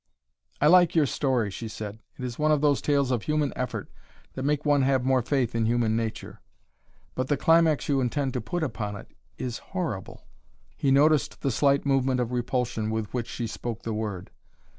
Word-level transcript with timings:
"I 0.59 0.65
like 0.65 0.95
your 0.95 1.05
story," 1.05 1.51
she 1.51 1.67
said. 1.67 1.99
"It 2.17 2.25
is 2.25 2.39
one 2.39 2.51
of 2.51 2.61
those 2.61 2.81
tales 2.81 3.11
of 3.11 3.21
human 3.21 3.53
effort 3.55 3.87
that 4.33 4.41
make 4.41 4.65
one 4.65 4.81
have 4.81 5.05
more 5.05 5.21
faith 5.21 5.53
in 5.53 5.67
human 5.67 5.95
nature. 5.95 6.41
But 7.13 7.27
the 7.27 7.37
climax 7.37 7.87
you 7.87 8.01
intend 8.01 8.33
to 8.33 8.41
put 8.41 8.63
upon 8.63 8.95
it 8.95 9.11
is 9.37 9.59
horrible!" 9.59 10.25
He 10.75 10.89
noticed 10.89 11.41
the 11.41 11.51
slight 11.51 11.85
movement 11.85 12.19
of 12.19 12.31
repulsion 12.31 12.89
with 12.89 13.13
which 13.13 13.27
she 13.27 13.45
spoke 13.45 13.83
the 13.83 13.93
word. 13.93 14.31